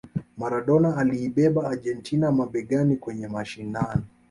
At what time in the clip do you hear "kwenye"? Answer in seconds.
2.97-3.27